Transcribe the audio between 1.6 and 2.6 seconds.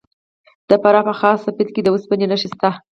کې د وسپنې نښې